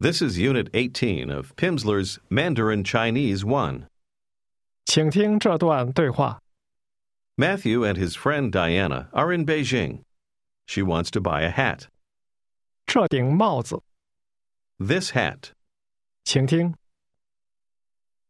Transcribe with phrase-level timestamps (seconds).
[0.00, 3.86] This is Unit 18 of Pimsleur's Mandarin Chinese 1.
[4.84, 6.40] 请听这段对话。
[7.36, 10.02] Matthew and his friend Diana are in Beijing.
[10.66, 11.88] She wants to buy a hat.
[12.86, 13.82] 这顶帽子，
[14.78, 15.52] This hat.
[16.24, 16.74] 请听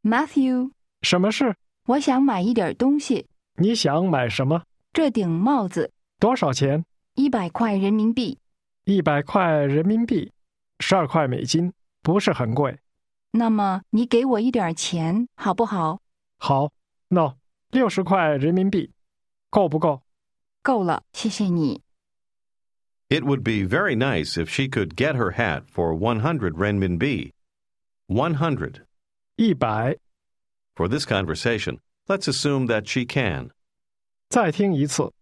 [0.03, 0.71] Matthew，
[1.03, 1.57] 什么事？
[1.87, 3.27] 我想买一点东西。
[3.57, 4.63] 你想买什么？
[4.93, 6.85] 这顶帽子多少钱？
[7.15, 8.39] 一百块人民币，
[8.85, 10.33] 一百块人民币，
[10.81, 12.79] 十二块美金，不是很贵。
[13.31, 16.01] 那么你给我一点钱好不好？
[16.39, 16.73] 好，
[17.09, 17.35] no，
[17.71, 18.93] 六十块人民币，
[19.51, 20.03] 够不够？
[20.63, 21.83] 够了，谢谢你。
[23.09, 27.33] It would be very nice if she could get her hat for 100 renminbi.
[28.07, 28.85] 100.
[29.37, 29.99] 一百，
[30.75, 33.51] For this conversation, let's assume that she can.
[34.29, 35.13] 再听一次。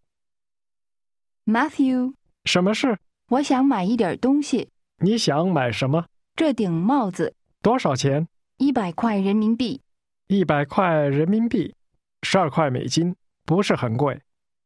[1.44, 2.98] Matthew，什么事？
[3.28, 4.70] 我想买一点东西。
[4.99, 6.07] 你想买什么？
[6.35, 8.27] 这顶帽子多少钱？
[8.57, 9.81] 一百块人民币，
[10.25, 11.75] 一百块人民币，
[12.23, 14.21] 十二块美金，不是很贵。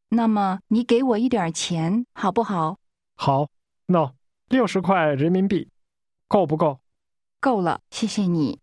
[0.08, 2.78] 那么你给我一点钱好不好？
[3.14, 3.50] 好
[3.86, 4.14] ，no，
[4.48, 5.68] 六十块人民币，
[6.28, 6.80] 够不够？
[7.38, 8.60] 够了，谢谢你。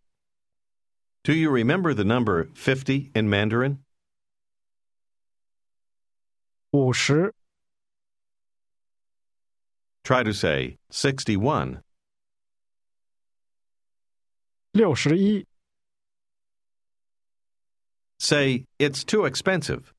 [1.22, 3.78] Do you remember the number fifty in Mandarin?
[6.72, 7.36] 五十，
[10.09, 11.83] Try to say 61.
[14.73, 15.47] 六十一，
[18.19, 19.95] Say, it's too expensive.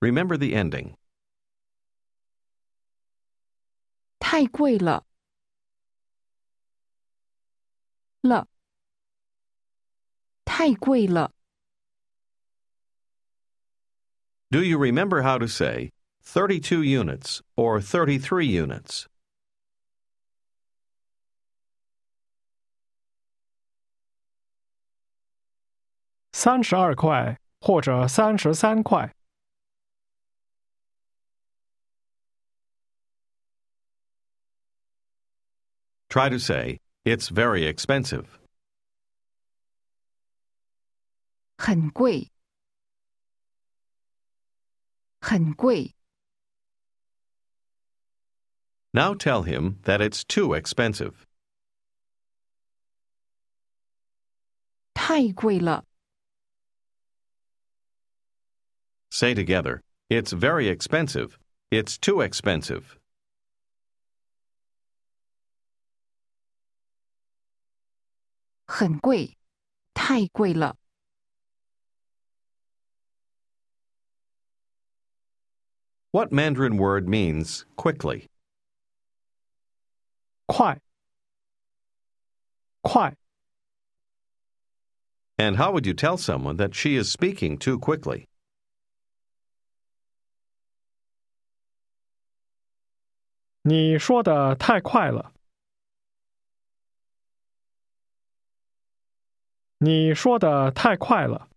[0.00, 0.96] Remember the ending.
[4.18, 5.04] 太贵了。
[8.22, 8.48] 了，
[10.44, 11.32] 太贵了。
[14.50, 15.90] Do you remember how to say
[16.22, 19.06] 32 units or 33 units?
[26.40, 29.14] 三十二块或者三十三块，
[36.08, 38.26] Try to say, it's very expensive.
[41.58, 42.30] 很贵，
[45.20, 45.94] 很贵。
[48.92, 51.26] Now tell him that it's too expensive.
[54.94, 55.84] 太贵了，
[59.13, 61.37] Say together, it's very expensive.
[61.69, 62.97] It's too expensive.
[76.11, 78.27] What Mandarin word means quickly?
[80.47, 80.77] 快,
[82.83, 83.13] 快.
[85.37, 88.27] And how would you tell someone that she is speaking too quickly?
[93.62, 95.32] 你说的太快了。
[99.78, 101.48] 你说的太快了。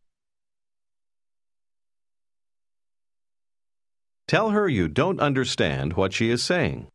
[4.27, 6.87] Tell her you don't understand what she is saying.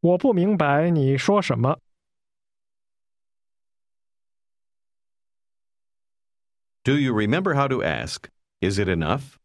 [0.00, 1.80] 我 不明白你说什么。
[6.84, 9.38] Do you remember how to ask, is it enough?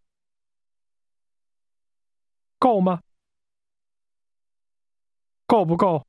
[2.59, 3.01] 够吗？
[5.45, 6.05] 够不够？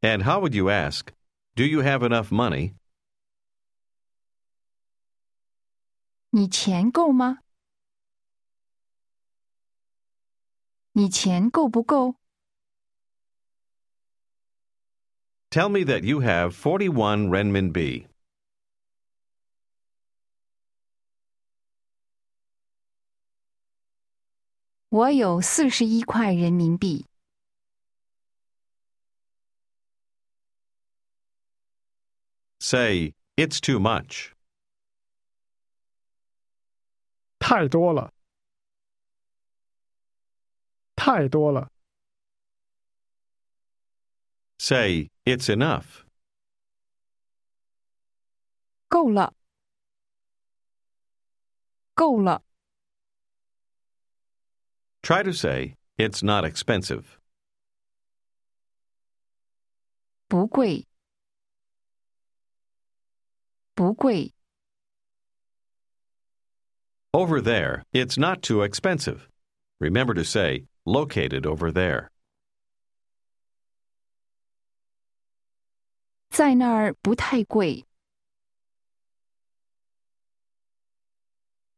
[0.00, 1.12] And how would you ask,
[1.54, 2.74] do you have enough money?
[6.30, 7.38] 你钱够吗？
[10.92, 12.16] 你钱够不够？
[15.50, 18.08] Tell me that you have 41 renminbi.
[24.90, 27.06] 我有四十一块人民币。
[32.58, 34.32] Say, it's too much.
[37.38, 38.12] 太多了，
[40.96, 41.70] 太多了。
[44.58, 46.04] Say, it's enough.
[48.88, 49.34] 够了，
[51.94, 52.42] 够了。
[55.02, 57.18] Try to say, it's not expensive.
[60.28, 60.86] 不贵，
[63.74, 64.32] 不贵。
[67.12, 69.28] Over there, it's not too expensive.
[69.78, 72.08] Remember to say, located over there.
[76.28, 77.86] 在那儿不太贵。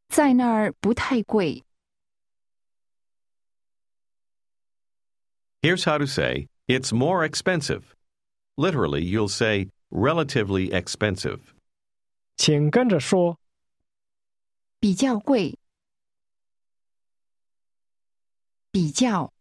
[0.09, 1.63] 在那儿不太贵。
[5.63, 7.95] Here's how to say it's more expensive.
[8.57, 11.55] Literally, you'll say relatively expensive.
[12.37, 13.39] 请跟着说，
[14.81, 15.59] 比较贵，
[18.71, 19.33] 比较，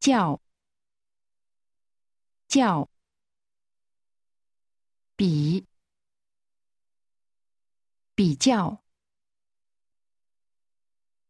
[0.00, 0.40] 较，
[2.48, 2.88] 较，
[5.16, 5.64] 比，
[8.14, 8.82] 比较，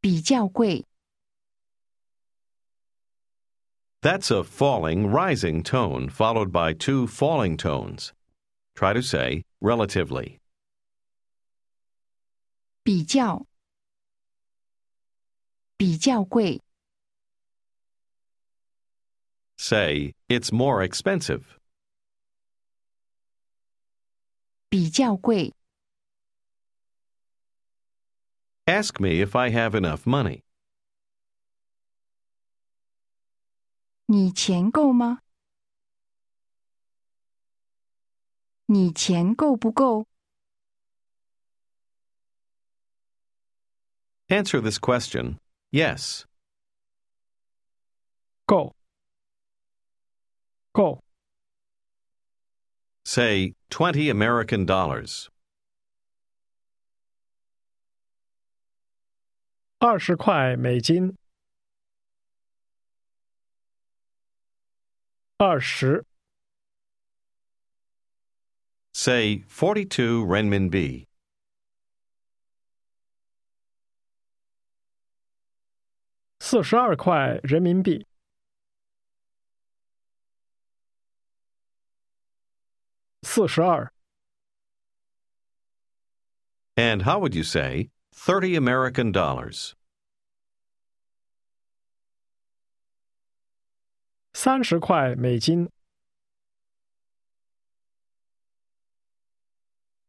[0.00, 0.86] 比较贵。
[4.02, 8.12] That's a falling, rising tone followed by two falling tones.
[8.74, 10.38] Try to say relatively.
[12.84, 13.46] 比较，
[15.76, 16.60] 比较贵，
[19.58, 21.58] Say it's more expensive.
[24.68, 25.52] 比较贵。
[28.68, 30.42] Ask me if I have enough money.
[34.10, 35.22] 你钱够吗？
[38.66, 40.06] 你钱够不够？
[44.28, 45.38] Answer this question
[45.70, 46.24] yes.
[48.44, 48.74] 够，
[50.72, 51.00] 够，
[53.04, 55.28] Say 20 American dollars.
[59.78, 61.16] 二十块美金，
[65.41, 66.05] 二十。
[68.93, 71.07] Say forty-two renminbi.
[86.77, 89.73] And how would you say thirty American dollars?
[94.32, 95.70] 三十块美金，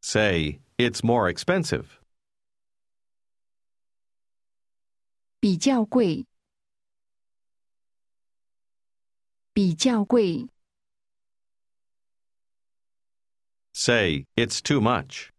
[0.01, 1.99] Say it's more expensive.
[5.39, 6.25] 比较贵，
[9.53, 10.49] 比较贵，
[13.73, 15.29] Say it's too much.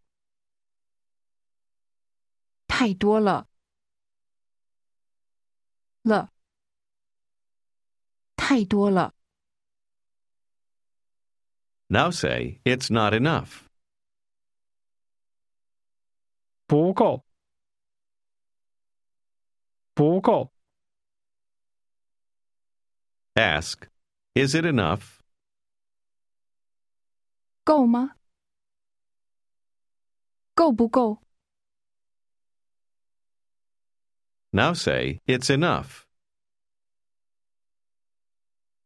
[2.67, 3.47] 太多了，
[6.03, 6.31] 了，
[8.43, 9.13] 太多了，
[11.87, 13.65] Now say it's not enough.
[16.67, 17.25] 不够，
[19.93, 20.51] 不够，
[23.33, 23.87] Ask,
[24.35, 25.19] is it enough?
[27.63, 28.15] 够吗？
[30.53, 31.21] 够不够？
[34.51, 36.02] Now say it's enough.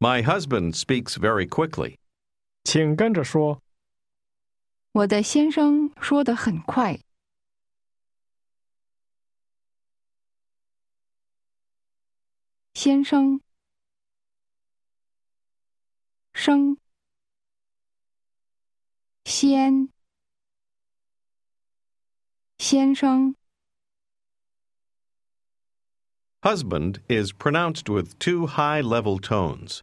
[0.00, 1.98] My husband speaks very quickly.
[2.64, 3.62] 请跟着说，
[4.92, 7.00] 我的先生说的很快。
[12.74, 13.40] 先生，
[16.34, 16.76] 生，
[19.24, 19.88] 先，
[22.58, 23.36] 先生，
[26.42, 29.82] Husband is pronounced with two high level tones.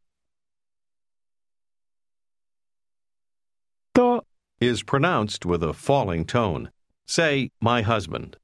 [3.92, 4.24] 的，
[4.60, 6.70] is pronounced with a falling tone.
[7.06, 8.36] Say my husband.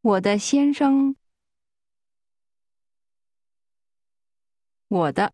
[0.00, 1.16] 我的先生，
[4.88, 5.32] 我的，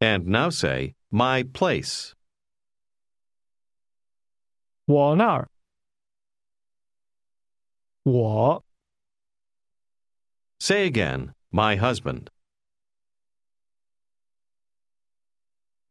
[0.00, 2.12] And now say, my place.
[4.84, 5.50] 我那儿，
[8.04, 8.64] 我
[10.60, 12.28] Say again, my husband.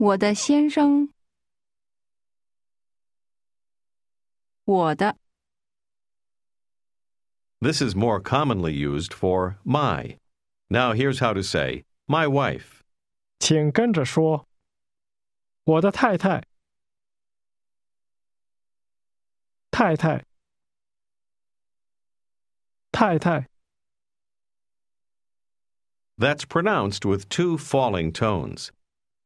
[0.02, 1.14] 我的先生，
[4.66, 5.18] 我的，
[7.60, 10.18] This is more commonly used for my.
[10.70, 12.84] Now here's how to say, my wife.
[13.40, 14.48] 请跟着说。
[15.64, 16.44] 我的太太，
[19.70, 20.24] 太太，
[22.92, 23.50] 太太，
[26.18, 28.72] That's pronounced with two falling tones.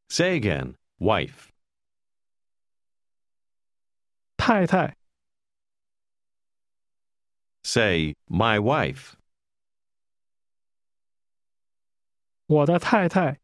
[0.08, 1.50] Say again, wife.
[4.36, 4.94] 太太，
[7.64, 9.14] Say, my wife.
[12.46, 13.38] 我的太太，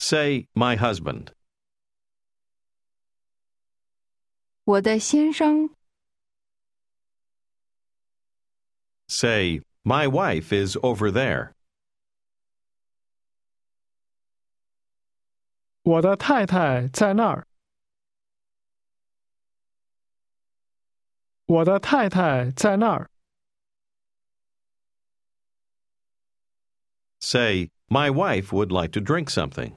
[0.00, 1.28] Say, my husband.
[4.64, 5.70] 我的先生，
[9.06, 11.54] Say, my wife is over there.
[15.86, 17.46] 我的太太在那儿。
[21.46, 23.10] 我的太太在那儿。
[27.20, 29.76] Say, my wife would like to drink something.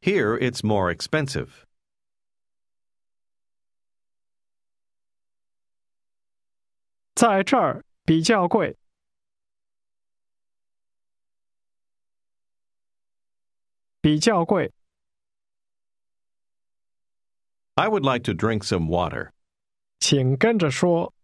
[0.00, 1.66] here it's more expensive.
[7.14, 8.76] 在这儿比较贵。
[14.00, 14.72] 比较贵。
[17.74, 19.30] I would like to drink some water.
[20.00, 21.14] 请跟着说。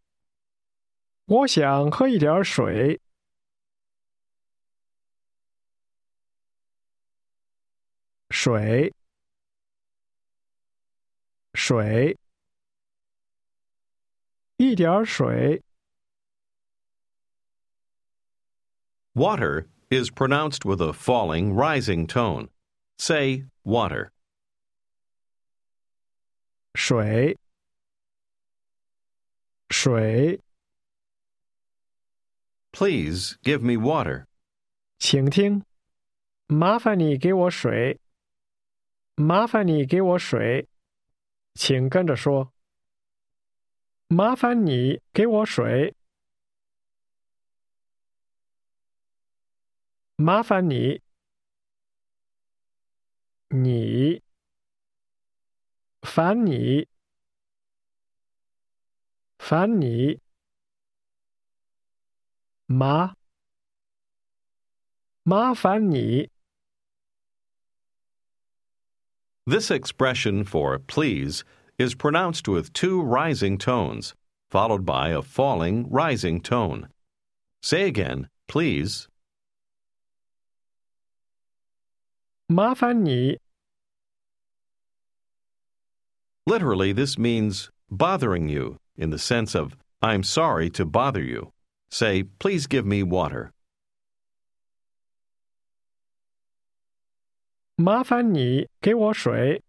[1.26, 3.00] 我想喝一点水。
[8.32, 8.92] 水，
[11.54, 12.16] 水，
[14.56, 15.62] 一点水。
[19.14, 22.50] Water is pronounced with a falling, rising tone.
[22.98, 24.12] Say, water.
[26.74, 27.36] 水，
[29.70, 30.40] 水，
[32.72, 34.26] Please give me water.
[35.00, 35.64] 请听，
[36.46, 37.98] 麻烦你给我水，
[39.15, 40.67] 麻烦你给我水，
[41.53, 42.51] 请跟着说。
[44.07, 45.95] 麻烦你给我水，
[50.15, 51.01] 麻烦你，
[53.49, 54.21] 你，
[56.01, 56.87] 烦你，
[59.37, 60.19] 烦你，
[62.65, 63.15] 麻。
[65.25, 66.29] 麻烦你，
[69.46, 71.44] This expression for please
[71.78, 74.14] is pronounced with two rising tones,
[74.50, 76.88] followed by a falling, rising tone.
[77.62, 79.08] Say again, please.
[82.50, 83.38] 麻烦你，
[86.46, 91.52] Literally, this means bothering you in the sense of, I'm sorry to bother you.
[91.90, 93.52] Say, please give me water.
[97.76, 99.62] 麻烦你给我水，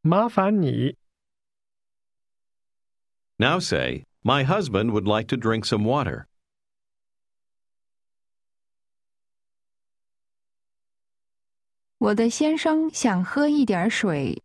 [0.00, 0.96] 麻烦你，
[3.36, 6.26] Now say, My husband would like to drink some water.
[11.98, 14.42] 我的先生想喝一点水。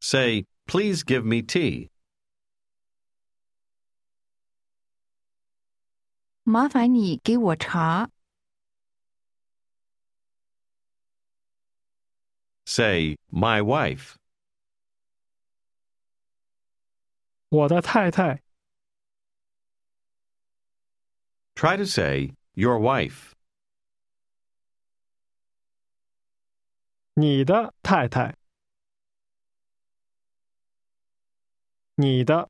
[0.00, 1.90] Say, Please give me tea.
[6.49, 8.09] 麻烦你给我茶。
[12.65, 14.15] Say, my wife.
[17.49, 18.41] 我的太太。
[21.53, 23.33] Try to say, your wife.
[27.13, 28.35] 你的太太。
[31.93, 32.49] 你的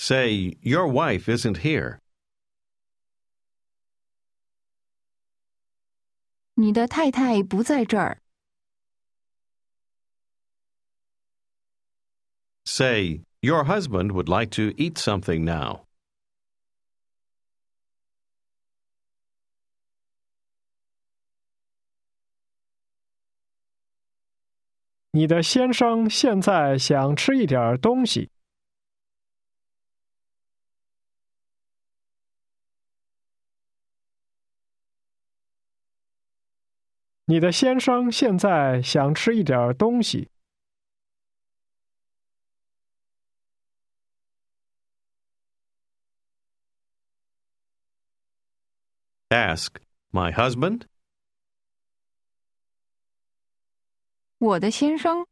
[0.00, 2.00] Say, Your wife isn't here.
[6.54, 8.22] 你的太太不在这儿。
[12.64, 15.86] Say, Your husband would like to eat something now.
[25.16, 28.30] 你的先生现在想吃一点东西。
[37.30, 40.30] 你的先生现在想吃一点东西。
[49.28, 49.74] Ask,
[50.12, 50.82] My husband?
[54.38, 55.26] 我的先生，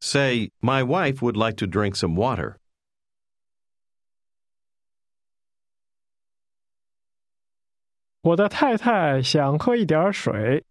[0.00, 2.58] Say, My wife would like to drink some water.
[8.20, 10.64] 我的太太想喝一点水。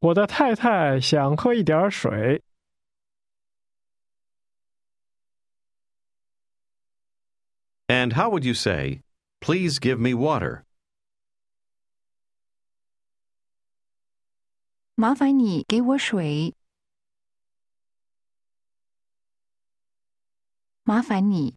[0.00, 2.42] 我的太太想喝一点水。
[7.88, 9.02] And how would you say,
[9.40, 10.64] Please give me water?
[14.94, 16.54] 麻烦你给我水。
[20.82, 21.56] 麻烦你，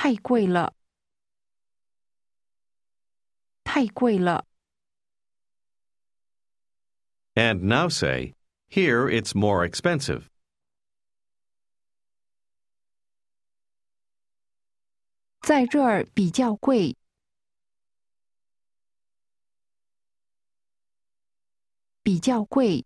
[0.00, 0.74] 太贵了，
[3.64, 4.46] 太贵了。
[7.34, 8.34] And now say,
[8.68, 10.28] Here it's more expensive.
[15.40, 16.96] 在这儿比较贵，
[22.02, 22.84] 比较贵。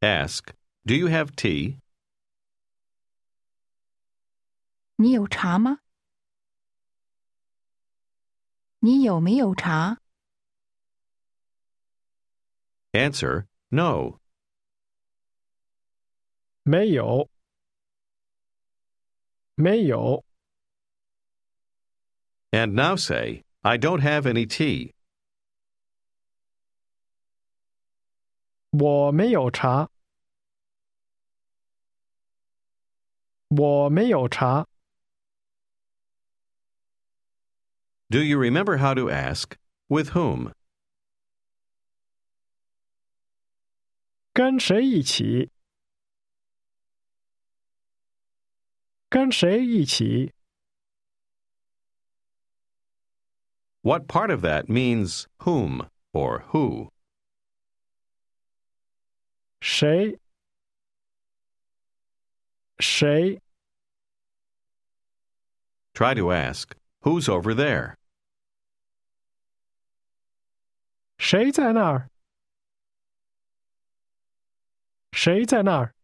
[0.00, 0.54] Ask,
[0.84, 1.78] Do you have tea?
[4.98, 5.80] 你有茶吗？
[8.80, 9.98] 你有没有茶？
[12.92, 14.20] Answer, No.
[16.62, 17.28] 没有，
[19.54, 20.24] 没有。
[22.50, 24.92] And now say, I don't have any tea.
[28.70, 29.90] 我没有茶。
[33.48, 34.66] 我没有茶。
[38.10, 39.56] Do you remember how to ask,
[39.88, 40.52] With whom?
[44.32, 45.50] 跟谁一起？
[49.08, 50.32] 跟谁一起？
[53.82, 56.90] What part of that means whom or who?
[59.60, 60.18] 谁
[62.78, 63.40] 谁
[65.94, 67.96] Try to ask, Who's over there?
[71.18, 72.10] 谁在那儿？
[75.12, 75.94] 谁在那儿？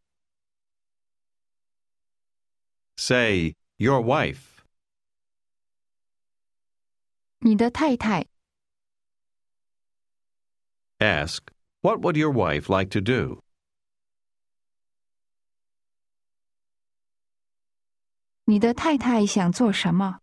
[2.97, 4.61] Say, Your wife.
[7.41, 8.27] 你的太太，
[10.99, 11.41] Ask,
[11.81, 13.43] What would your wife like to do?
[18.45, 20.21] 你的太太想做什么？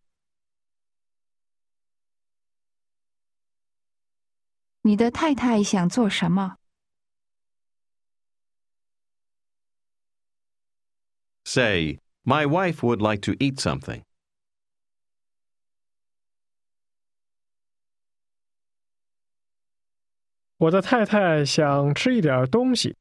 [4.82, 6.58] 你的太太想做什么？
[11.44, 14.04] Say, My wife would like to eat something.
[20.58, 22.98] 我的太太想吃一点东西。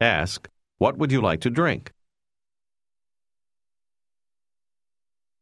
[0.00, 0.44] Ask,
[0.78, 1.92] What would you like to drink?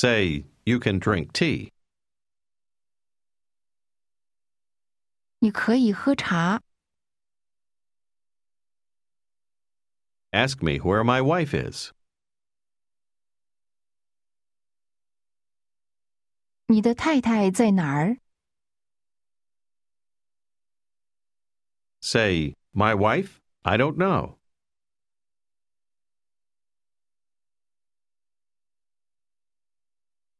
[0.00, 1.72] Say, You can drink tea.
[5.38, 6.62] 你可以喝茶。
[10.32, 11.92] Ask me where my wife is.
[16.66, 18.18] 你的太太在哪儿？
[22.00, 23.40] Say, My wife?
[23.62, 24.36] I don't know.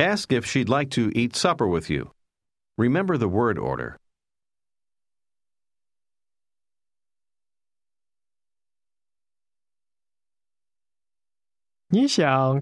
[0.00, 2.12] Ask if she'd like to eat supper with you.
[2.76, 3.98] Remember the word order.
[11.90, 12.60] 你想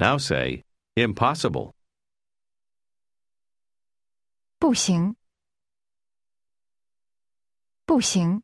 [0.00, 0.64] Now say,
[0.96, 1.74] Impossible.
[4.58, 5.16] 不行，
[7.84, 8.42] 不行，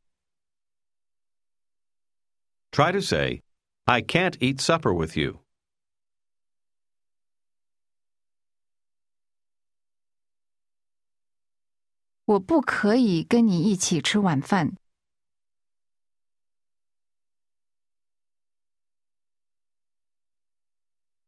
[2.71, 3.43] Try to say,
[3.87, 5.41] I can't eat supper with you.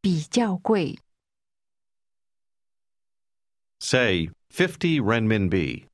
[0.01, 0.99] 比较贵。
[3.79, 5.87] Say, 50 renminbi.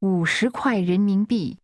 [0.00, 1.58] 五十块人民币，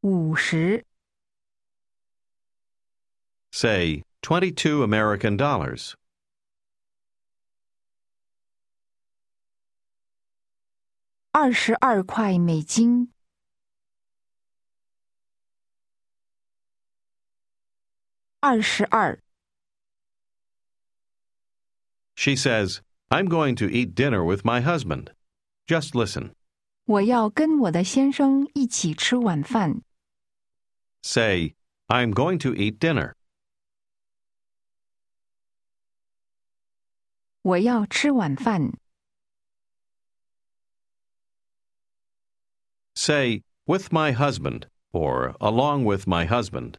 [0.00, 0.84] 五十
[3.52, 5.94] Say, 22 American dollars.
[11.32, 13.12] 二十二块美金，
[18.40, 19.20] 二十二。
[22.14, 25.12] She says, I'm going to eat dinner with my husband.
[25.66, 26.34] Just listen.
[26.84, 29.82] 我要跟我的先生一起吃晚饭。
[31.02, 31.56] Say,
[31.88, 33.14] I'm going to eat dinner.
[37.42, 38.72] 我要吃晚饭。
[42.98, 46.78] Say, with my husband, or along with my husband.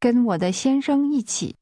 [0.00, 1.56] 跟我的先生一起。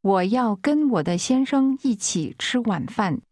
[0.00, 3.22] 我要跟我的先生一起吃晚饭。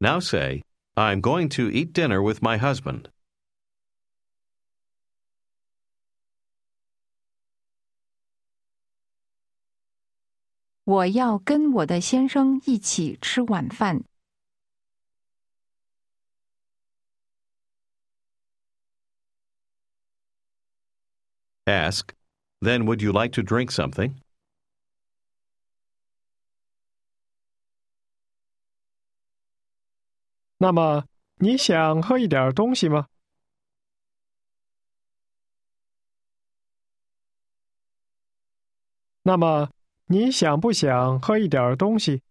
[0.00, 0.62] Now say,
[0.96, 3.10] I'm going to eat dinner with my husband.
[10.84, 14.02] 我要跟我的先生一起吃晚饭。
[21.66, 22.12] Ask,
[22.60, 24.14] then would you like to drink something?
[40.06, 41.02] 那么你想喝一点东西吗？
[41.06, 42.22] 那么你想不想喝一点东西？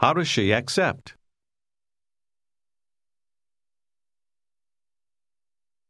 [0.00, 1.14] How does she accept?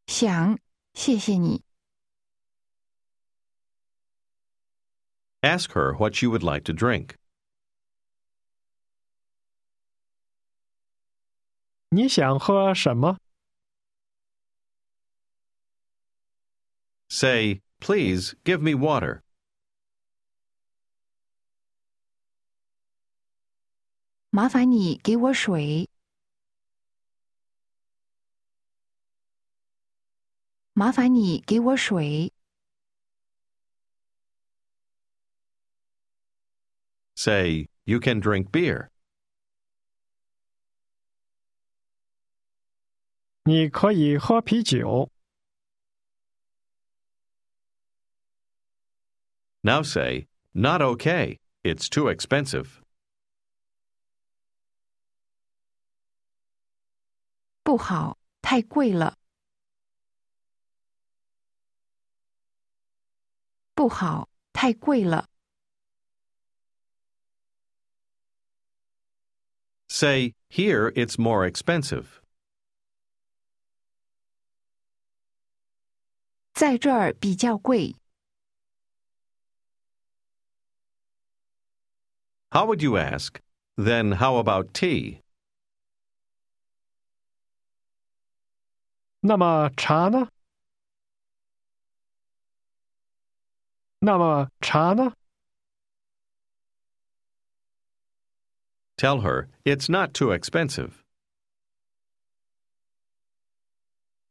[0.07, 0.59] 想，
[0.95, 1.63] 谢谢你。
[5.43, 7.17] Ask her what she would like to drink.
[11.91, 13.19] 你想喝什么？
[17.13, 19.23] Say, please give me water.
[24.31, 25.89] 麻烦你给我水。
[30.75, 32.33] 麻烦你给我水。
[37.17, 38.91] Say, you can drink beer.
[43.43, 45.11] 你可以喝啤酒。
[49.63, 51.39] Now say, not okay.
[51.65, 52.83] It's too expensive.
[57.63, 59.19] 不好，太贵了。
[63.75, 65.29] 不好，太贵了。
[69.89, 72.07] Say, here it's more expensive.
[76.55, 77.95] 在这儿比较贵。
[82.53, 83.41] How would you ask?
[83.77, 85.23] Then how about tea?
[89.21, 90.29] 那么茶呢？
[94.01, 95.13] 那么茶呢？
[98.97, 101.03] Tell her it's not too expensive.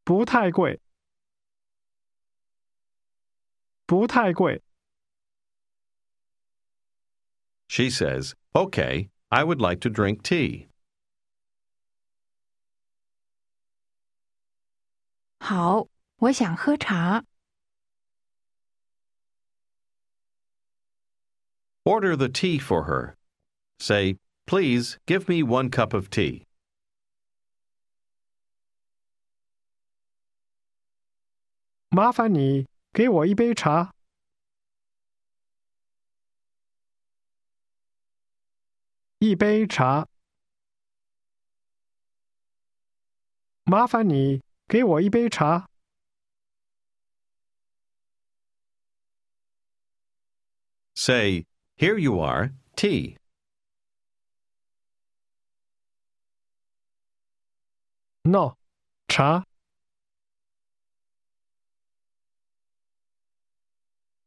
[0.03, 0.79] 不太贵，
[3.85, 4.61] 不太贵。
[7.71, 10.67] She says, okay, I would like to drink tea.
[15.39, 17.23] 好，我想喝茶。
[21.83, 23.15] Order the tea for her.
[23.79, 26.43] Say, please give me one cup of tea.
[31.89, 33.93] 麻烦你给我一杯茶。
[39.21, 40.07] 一杯茶。
[43.63, 45.69] 麻烦你给我一杯茶。
[50.95, 51.45] Say,
[51.77, 53.17] here you are, tea.
[58.23, 58.57] No，
[59.07, 59.45] 茶。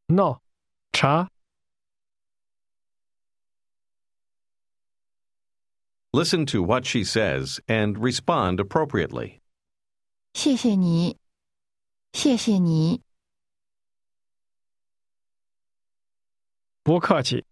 [0.09, 0.41] No，
[0.93, 1.31] 茶。
[6.15, 9.41] Listen to what she says and respond appropriately.
[10.35, 11.17] 谢谢你，
[12.13, 13.03] 谢谢你。
[16.83, 17.45] 不客气。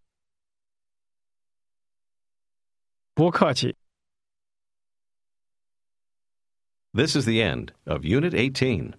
[3.15, 3.77] 不客气。
[6.93, 8.95] This is the end of Unit 18.